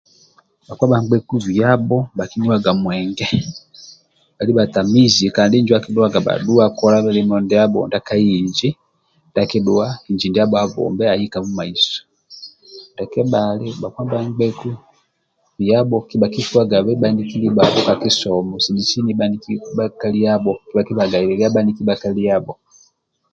[0.67, 3.27] Bhakpa bhangbeku biabho bhakinuwaga mwenge
[4.35, 8.69] bhali bhatamizi kandi injo adhuwaga bhaduwa kola mulimo ndiabho ndia ka inji
[9.29, 11.99] ndia akidhuwa inji ndiabo abombe aye ka mumaiso
[12.91, 14.69] ndia kebhali bhakpa bhangbeku
[15.57, 21.81] biabho kebha kifuagabe bhaniki ndibhabho ka kisomo sini sini bhaniki bhakaliabho kabha kibalaga helelelia bhaniki
[21.87, 22.53] bhakaliabho